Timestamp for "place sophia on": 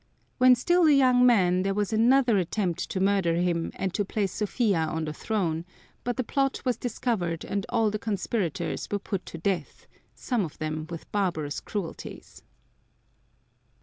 4.03-5.05